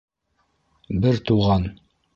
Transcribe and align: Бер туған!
Бер 1.05 1.21
туған! 1.31 1.73